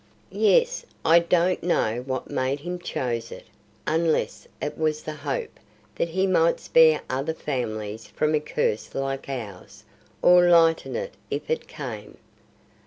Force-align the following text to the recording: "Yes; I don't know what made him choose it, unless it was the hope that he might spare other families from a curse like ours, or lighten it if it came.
"Yes; 0.33 0.83
I 1.05 1.19
don't 1.19 1.61
know 1.61 2.01
what 2.07 2.27
made 2.31 2.61
him 2.61 2.79
choose 2.79 3.31
it, 3.31 3.45
unless 3.85 4.47
it 4.59 4.75
was 4.75 5.03
the 5.03 5.13
hope 5.13 5.59
that 5.93 6.09
he 6.09 6.25
might 6.25 6.59
spare 6.59 7.01
other 7.07 7.35
families 7.35 8.07
from 8.07 8.33
a 8.33 8.39
curse 8.39 8.95
like 8.95 9.29
ours, 9.29 9.83
or 10.23 10.49
lighten 10.49 10.95
it 10.95 11.13
if 11.29 11.51
it 11.51 11.67
came. 11.67 12.17